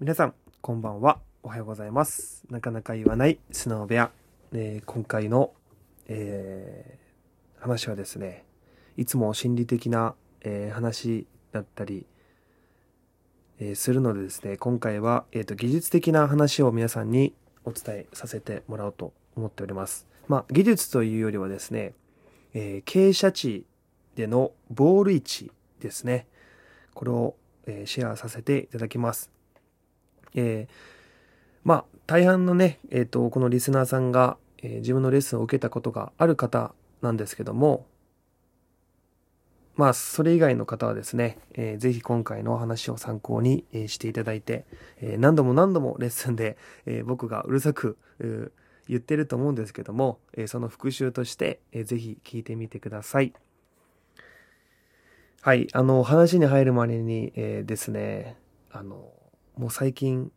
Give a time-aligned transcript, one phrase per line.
[0.00, 1.18] 皆さん、こんばんは。
[1.42, 2.44] おはようございます。
[2.50, 4.12] なかなか言わない素直部屋。
[4.52, 5.52] えー今回の、
[6.06, 8.44] えー話はですね、
[8.96, 12.06] いつも心理的な、えー話だったり、
[13.58, 17.34] えするのでですね、今回は、えーと技術的な話を皆さんに
[17.64, 20.06] お伝えさせてもらおうと思っております。
[20.28, 21.94] まあ、技術というよりはですね、
[22.54, 23.66] え傾斜地
[24.14, 26.28] でのボール位置ですね。
[26.94, 27.34] これを、
[27.66, 29.36] えシェアさせていただきます。
[30.34, 30.74] えー
[31.64, 37.86] まあ、大半のね、えっ、と、このリスナーさんが、えー自分のレッスンを受けたことがある方なんですけども、
[39.76, 44.64] まあ、それ以外の方はですね、えーぜひ今回のお話を参考に、えーしていただいて、
[45.00, 47.98] えー何度も何度もレッスンで、えー僕がうるさく、
[48.88, 53.34] 言ってると思うんですけども、えーその復習として、えーぜひ聞いてみてください。
[55.42, 58.36] はい、あの、話に入る前に、えーですね、
[58.72, 59.12] あの、
[59.58, 60.30] もう最近、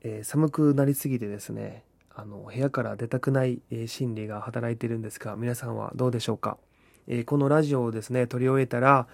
[0.00, 6.56] えー寒くなりすぎてですね、あの、部屋から出たくない、えー心理が働いてるんですが、皆さんはどうでしょうか、
[7.06, 9.06] えーこのラジオをですね、取り終えたら、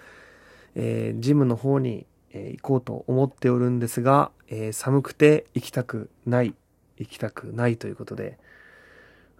[0.75, 6.55] えジムの方に、え行こうと思っておるんですが、え寒くて行きたくない、
[6.97, 8.37] 行きたくないということで、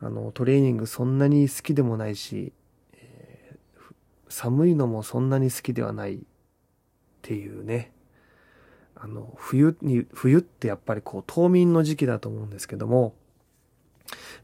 [0.02, 2.52] あの、トレーニングそんなに好きでもないし、
[2.92, 3.56] え
[4.28, 6.20] 寒いのもそんなに好きではないっ
[7.22, 7.94] ていうね、
[9.02, 13.14] あの、冬に、冬ってやっぱりこう、冬眠の時期だと思うんですけども、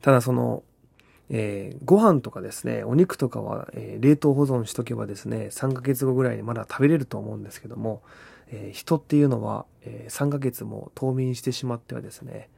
[0.02, 0.64] ただその、
[1.30, 8.02] えーご飯とかですね、お肉とかは、えー冷凍保存しとけばですね、3ヶ月後ぐらいにまだ食べれると思うんですけども、
[8.48, 12.50] えー人っていうのは、え3ヶ月も冬眠してしまってはですね、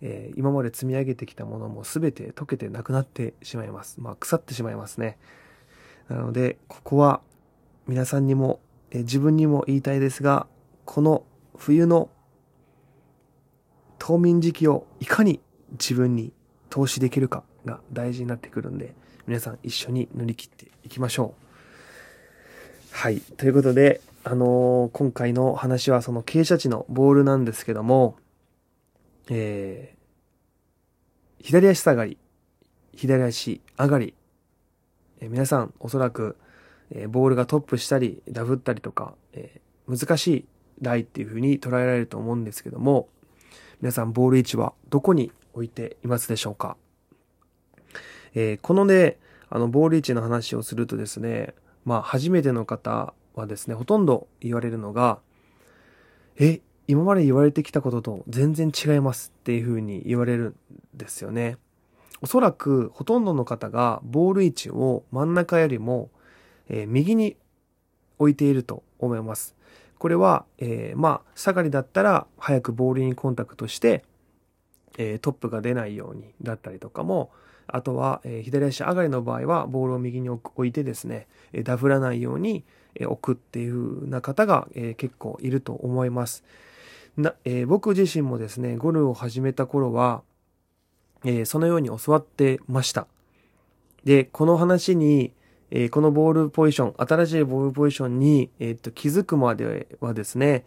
[0.00, 4.00] え今まで積み上げてきたものも全て溶けてなくなってしまいます。
[4.00, 5.18] まあ、腐ってしまいますね。
[6.08, 7.20] なので、ここは
[7.86, 10.46] 皆さんにも、え自分にも言いたいですが、
[10.84, 11.24] この
[11.56, 12.10] 冬の
[13.98, 15.40] 冬眠時期をいかに
[15.72, 16.32] 自分に
[16.70, 18.94] 投資できるかが大事になってくるんで、
[19.26, 21.42] 皆さん一緒に乗り切っていきましょう。
[22.90, 23.20] はい。
[23.20, 28.16] ということで、あのー今回の話はその傾斜地のボールなんですけども、
[29.30, 32.18] えー、左足下がり、
[32.94, 34.14] 左足上がり、
[35.20, 36.36] えー皆さんおそらく、
[36.90, 40.44] えーボールがトップしたり、ダフったりとか、えー難しい
[40.80, 43.08] ライっていう風に捉えられると思うんですけども、
[43.80, 46.76] 皆さんボール位置はどこに置いていますでしょうか？
[48.34, 49.18] えーこのね、
[49.50, 55.18] あの、ボール位置の話をするとですね、まあ、初めての方はですね、ほとんど言われるのが、
[56.38, 60.54] え、今まで言われてきたことと全然違いますっていう風に言われるん
[60.94, 61.58] ですよね。
[62.20, 66.10] おそらくほとんどの方がボール位置を真ん中よりも、
[66.68, 67.36] えー右に
[68.18, 69.56] 置いていると思います。
[70.02, 74.02] これは、えーまあ、下がりだったら早くボールにコンタクトして、
[74.98, 77.30] えートップが出ないようにだったりとかも、
[77.68, 82.64] あとは、えー左足上がりの場合はボールを右に置いてですね、えダフらないように、
[82.96, 86.42] え置くっていう風な方が、え結構いると思います。
[87.16, 90.22] な、え僕自身もですね、ゴルフを始めた頃は、
[91.24, 93.06] えそのように教わってました。
[94.02, 95.32] で、この話に、
[95.74, 100.66] えーこのボールポジション、新しいボールポジションに、えーっと気づくまではですね、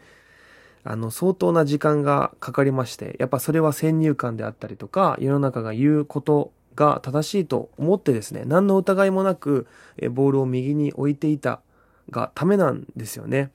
[0.84, 9.68] あの、相当な時間がかかりまして、やっぱそれは先入観であったりとか、世の中が言うことが正しいと思ってですね、何の疑いもなく、
[9.98, 11.62] えボールを右に置いていた
[12.10, 13.52] がためなんですよね。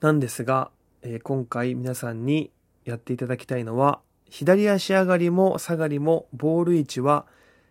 [0.00, 0.70] なんですが、
[1.02, 2.52] えー今回皆さんに
[2.84, 3.98] やっていただきたいのは、
[4.30, 7.26] 左足上がりも下がりもボール位置は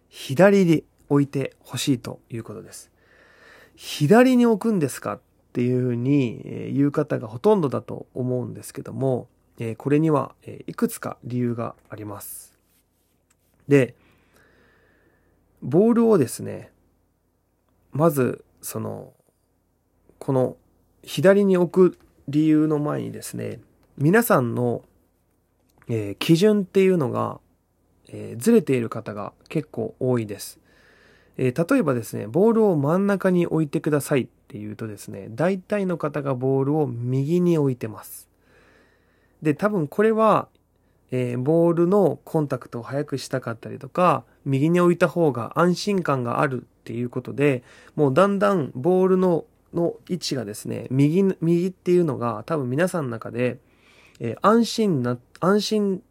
[0.10, 2.92] 左に置いてほしいということです。
[3.76, 5.20] 左に置くんですかっ
[5.54, 9.28] ていうふうに言う方がほとんどだと思うんですけども、
[9.78, 10.36] これには
[10.68, 12.58] いくつか理由があります。
[13.68, 13.96] で、
[15.62, 16.72] ボールをですね、
[17.92, 19.14] まず、その、
[20.20, 20.58] この
[21.04, 23.60] 左に置く理由の前にですね、
[23.98, 24.84] 皆さんの、
[25.88, 27.40] え基準っていうのが、
[28.10, 30.60] えずれている方が結構多いです。
[31.38, 38.30] えー例えばですね、ボールを真ん中に置いてくださいっていうとですね、大体の方がボールを右に置いてます。
[39.42, 40.48] で、多分これは、
[41.12, 47.64] えーボールのコンタクトを早くしたかったりとか、右に置いた方が安心感があるっていうことで、
[47.96, 53.60] もうだんだんボールのの位置がですね、右、右っていうのが多分皆さんの中で、
[54.20, 56.02] えー安心な、安心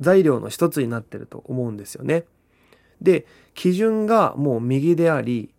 [0.00, 2.24] 材料の一つになってると思うんですよね。
[3.04, 5.50] で、基準がもう右であり、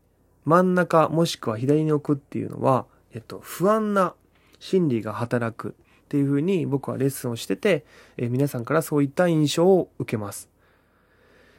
[0.44, 4.14] 真ん中もしくは左に置くっていうのは、えっと、不安な
[4.60, 5.76] 心理が働く。
[6.06, 7.84] っていうふうに僕はレッスンをしてて、
[8.18, 10.50] えー、皆さんからそういった印象を受けます。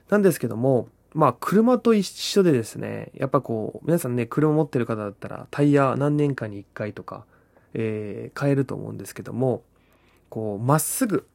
[0.09, 7.25] なんですけども、まあ、車と一緒でですね、やっぱこう、皆さんね、車持ってる方だったら、タイヤ何年かに1回とか、
[7.75, 9.63] えー、変えると思うんですけども、
[10.29, 11.27] こう、まっすぐ、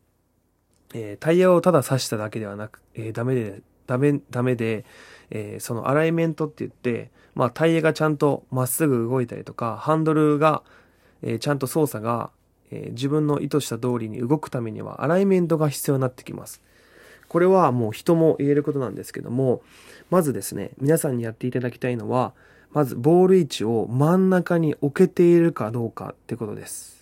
[0.94, 4.86] えー、タイヤをただ刺しただけではなく、えー、ダメで、ダメ、ダメで、
[5.30, 10.64] えー、そのアライメントって言って、まあ、タイヤがちゃんとまっすぐ動いたりとか、ハンドルが、
[11.22, 12.32] えー、ちゃんと操作が、
[12.72, 16.62] えー、自分の意図した通りに動くためにはアライメントが必要になってきます。
[17.28, 19.62] これはもう人も言えることなんですけども、
[20.10, 22.34] まずですね、皆さんにやっていただきたいのは、
[22.74, 27.01] まずボール位置を真ん中に置けているかどうかってことです。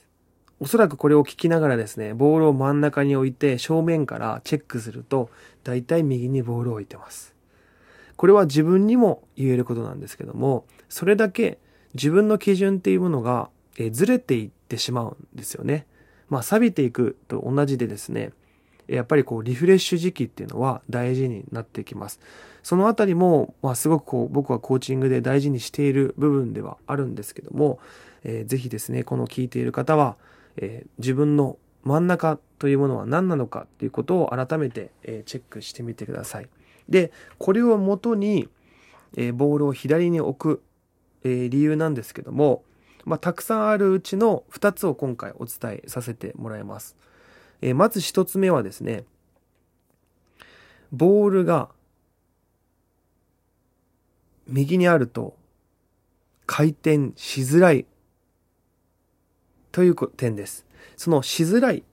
[0.59, 5.29] おそらくこれを聞きながらですね、ボールを真ん中に置いて正面からチェックすると、
[5.63, 7.33] だいたい右にボールを置いてます。
[8.17, 11.59] これは自分にも言えることなんですけども、それだけ
[11.93, 13.49] 自分の基準っていうものが
[13.91, 15.85] ずれていってしまうんですよね。
[16.27, 18.31] まあ、錆びていくと同じでですね、
[18.87, 22.19] やっぱりこうリフレッシュ時期っていうのは大事になってきます。
[22.63, 27.79] そのあたりも、まあ、すごくこう僕はコーチングで大事にしている部分ではあるんですけども、
[28.23, 30.17] えー、ぜひですね、この聞いている方は、
[30.61, 36.49] えー、自分の真ん中というものは何なのかっていうことを改めて、えー、チェックしてみてください。
[36.89, 38.49] で、これをもとに、
[39.15, 40.63] えー、ボールを左に置く、
[41.23, 42.63] えー、理由なんですけども、
[43.05, 46.97] まあ、たくさんあるうちの2つを今回お伝えさせてもらいます。
[47.61, 49.05] え、まず1つ目はですね、
[50.91, 51.69] ボールが
[54.47, 55.37] 右にあると
[56.45, 57.85] 回転しづらい
[59.79, 60.65] という点です。
[60.97, 61.85] そのしづらい。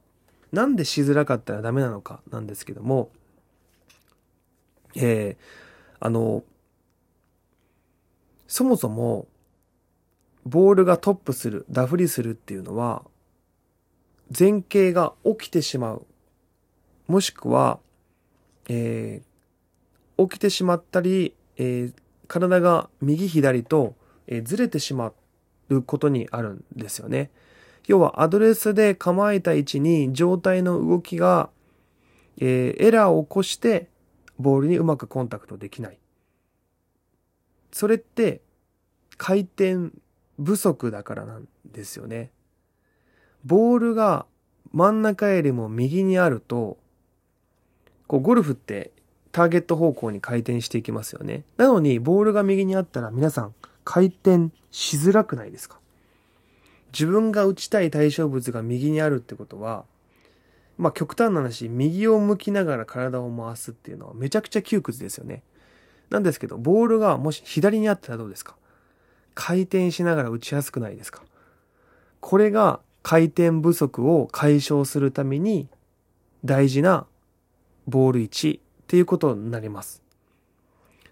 [0.51, 3.11] なんでしづらかったらダメなのかなんですけども、
[4.97, 6.43] えー、あの、
[8.49, 9.29] そもそも、
[10.45, 13.05] ボールがトップする、ダフリするっていうのは、
[14.37, 16.07] 前傾が起きてしまう。
[17.07, 17.79] もしくは、
[18.69, 21.95] えー、起きてしまったり、えー、
[22.27, 23.95] 体が右左と、
[24.27, 25.13] えー、ずれてしま
[25.69, 27.31] うことにあるんですよね。
[27.87, 31.51] 要はアドレスで構えた位置に状態の動きが、
[32.39, 33.89] えー、エラーを起こして
[34.39, 35.99] ボールにうまくコンタクトできない。
[37.73, 38.41] それって
[39.17, 39.91] 回転
[40.43, 42.31] 不足だからなんですよね。
[43.45, 44.27] ボールが
[44.73, 46.79] 真ん中よりも右にあると、
[48.07, 48.93] こうゴルフって
[49.33, 51.45] ターゲット方向に回転していきますよね。
[51.57, 53.55] なのにボールが右にあったら皆さん
[53.85, 55.79] 回転しづらくないですか？
[56.97, 59.85] 自分が打ちたい対象物が右にあるってことは、
[60.79, 65.43] まあ極端な話、右を向きながら体を回すっていうのはめちゃくちゃ窮屈ですよね。
[66.09, 68.57] なんですけど、ボールがもし左にあったらどうですか？
[69.35, 71.23] 回転しながら打ちやすくないですか？
[72.21, 75.69] これが回転不足を解消するために
[76.45, 77.07] 大事な
[77.87, 80.03] ボール位置っていうことになります。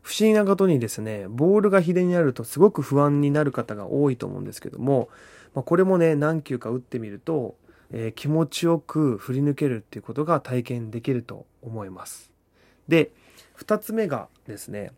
[0.03, 5.09] 不思議なことにですね、ボールが左にあるとすごく不安になる方が多いと思うんですけども、
[5.55, 7.57] まあ、これもね、何球か打ってみると、
[7.91, 12.33] えー、気持ちよく振り抜けるっていうことが体験できると思います。
[12.89, 13.13] で、
[13.55, 14.93] 二つ目がですね、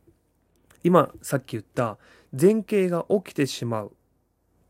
[0.83, 1.99] 今さっき言った
[2.33, 3.93] 前傾が起きてしまう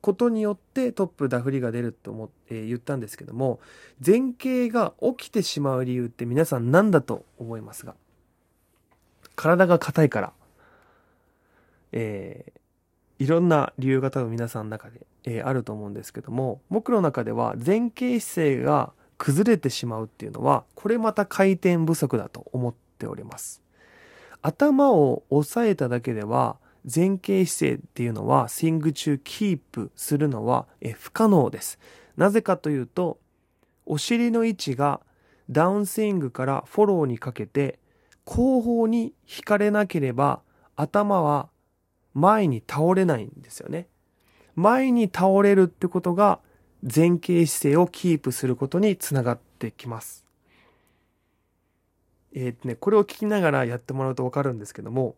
[0.00, 3.60] ことによってトップダフリが出ると思って、言ったんですけども、
[4.04, 7.94] 前傾が起きてしまう理由って皆さん何だと思いますが、
[9.34, 10.32] 体が硬いから、
[11.92, 23.62] えー、いろんな理由が多分皆さんの中でえー、あると思うんですけども僕の中では前傾姿勢が崩れてしまうっていうのはこれまた回転不足だと思っております
[24.40, 30.66] 頭を押さえただけでは前傾姿勢っていうのはスイング中キープするのは
[30.98, 31.78] 不可能です
[32.16, 33.18] なぜかというと
[33.86, 35.00] お尻の位置が
[35.50, 37.78] ダウンスイングからフォローにかけて
[38.24, 40.40] 後方に引かれなければ
[40.76, 41.48] 頭は
[42.14, 43.88] 前に倒れないんですよね。
[44.56, 46.40] 前に倒れるってことが
[46.82, 50.24] 前傾姿勢をキープすることにつながってきます。
[52.34, 55.14] えー、っとね、これを聞きながらやってもらうとわかるんですけども、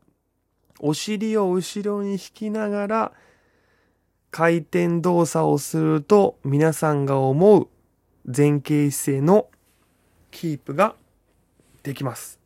[0.81, 3.13] お尻を後ろに引きながら
[4.31, 7.69] 回転動作をすると皆さんが思う
[8.25, 9.49] 前傾姿勢の
[10.31, 10.95] キープが
[11.83, 12.38] できます。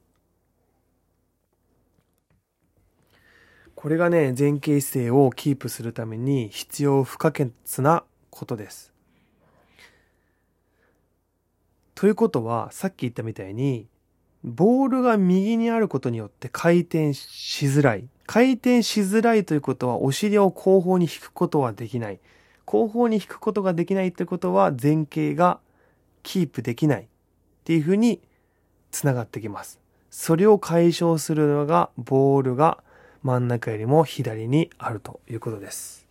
[3.82, 8.92] これがね、前傾姿勢をキープするために必要不可欠なことです。
[11.96, 13.88] ということは、さっき言ったみたいに、
[14.44, 18.04] ボールが右にあることによって回転しづらい。
[18.24, 22.20] 回転しづらいということは、お尻を後方に引くことはできない。
[22.64, 25.58] 後方に引くことができないってことは前傾が
[26.22, 27.06] キープできないっ
[27.64, 28.20] ていうふうに
[28.92, 29.80] つながってきます。
[30.08, 32.84] それを解消するのがボールが
[33.22, 36.06] 真ん中よりも左にあるということです。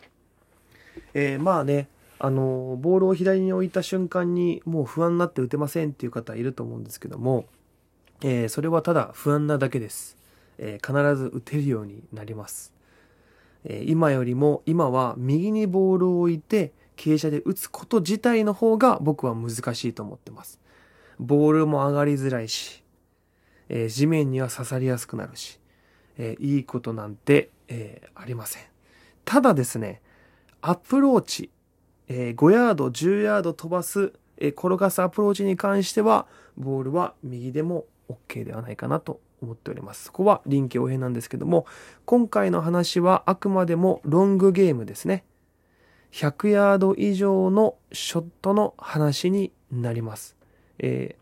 [1.13, 1.87] えー、まあね、
[2.19, 7.45] あの、ボールを左に置いた瞬間にもう不安になって打てませんっていう方いると思うんですけども、
[8.23, 10.17] えー、それはただ不安なだけです。
[10.57, 12.73] えー、必ず打てるようになります。
[13.63, 20.59] え今よりも今は右にボールを置いて傾斜で打つこと自体の方が僕は難しいと思ってます。
[21.19, 22.83] ボールも上がりづらいし、
[23.69, 25.59] え地面には刺さりやすくなるし、
[26.17, 28.63] えいいことなんて、えありません。
[29.25, 30.01] ただですね、
[30.61, 31.49] アプローチ、
[32.07, 36.27] え5ヤード、10ヤード飛ばす、え転がすアプローチに関しては、
[36.57, 40.05] ボールは右でも OK ではないかなと思っております。
[40.05, 41.65] そこは臨機応変なんですけども、
[42.05, 45.25] 今回の話はあくまでもロングゲームですね。
[46.11, 50.35] 100ヤード以上のショットの話になります。
[50.79, 51.15] え、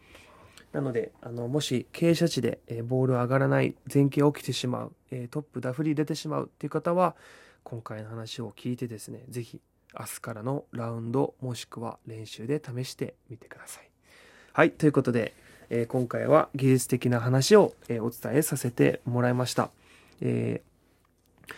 [0.72, 7.16] なので、あの、もし傾斜地で、え、ボール上がらない、前傾起きてしまう、え、トップダフリ出てしまうっていう方は、
[7.64, 9.62] 今回の話を聞いてですね、ぜひ
[9.98, 13.90] 明日からのラウンドもしくは練習で試してみてください。
[14.54, 15.34] はい、ということで、
[15.70, 19.70] えー、今回は技術的な話を、えー、お伝えさせてもらいました。
[20.22, 21.54] えー、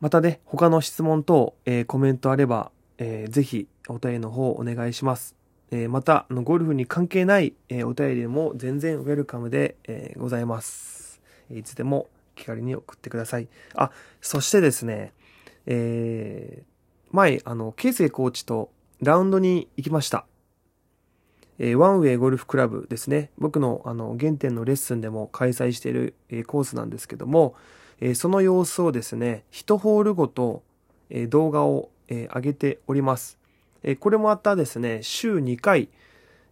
[0.00, 5.35] またね、他の質問等、えコメントあれば、えー、ぜひお便りの方お願いします。
[5.70, 11.20] えまた、のゴルフに関係ない、えお便りも全然ウェルカムで、えございます。
[11.50, 13.48] いつでも気軽に送ってください。
[13.74, 15.12] あ、そしてですね、
[15.66, 16.76] えー
[17.12, 18.70] 前、あの、ケイセイコーチと
[19.00, 20.26] ラウンドに行きました。
[21.58, 23.30] えー、ワンウェイゴルフクラブですね。
[23.38, 27.54] 僕のあの原点のレッスンでも開催している、えー、コースなんですけども、
[28.00, 30.62] えー、その様子をですね、1ホールごと、
[31.08, 33.38] えー、動画を、えー、上げております。
[33.86, 35.88] えー、これもまたですね、週2回、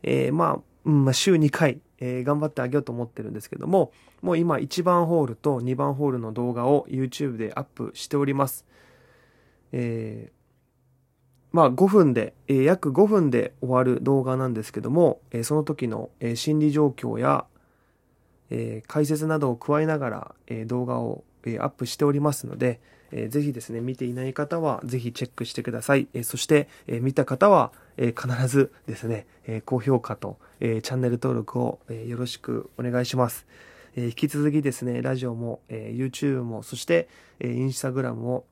[0.02, 8.64] えー、まあ、うん、まあ、週2回、えー、頑張ってあげようと思ってるんですけども、もう今1番ホールと2番ホールの動画を YouTube でアップしております。
[9.72, 10.44] えー
[11.54, 17.46] まあ5分で、え、約5分で終わる動画なんですけども、え、その時の、え、心理状況や、
[18.50, 22.80] え解説などを加えながら、え動画を、えアップしておりますので、
[23.12, 26.08] えー、ぜひですね、見ていない方はぜひチェックしてください。
[26.14, 33.46] えそして、え見た方は、え必ずですね、え高評価と、えチャンネル登録を、えよろしくお願いします。
[33.96, 37.08] え引き続きですね、ラジオも、え YouTube も、そして、
[37.40, 38.44] え Instagram も、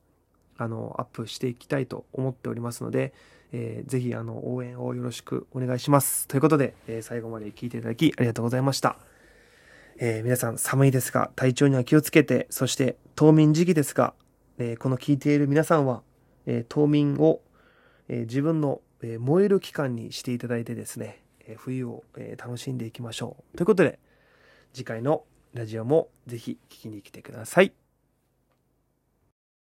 [0.57, 3.13] あの、アップしていきたいと思っておりますので、
[3.51, 6.27] えー、ぜひ、あの、応援をよろしくお願いします。
[6.27, 9.12] ということで、え、最後まで聞いていただきありがとうございました。
[9.97, 14.13] えー、皆さん寒いですが、体調には気をつけて、そして冬眠時期ですが、
[14.57, 16.01] えー、この聞いている皆さんは、
[16.45, 17.41] えー、冬眠を、
[18.09, 23.57] え自分の、え燃える期間にしていただいてですね、え冬を、え楽しんでいきましょう。
[23.57, 23.99] ということで、
[24.73, 25.23] 次回の
[25.53, 27.82] ラジオもぜひ聞きに来てください。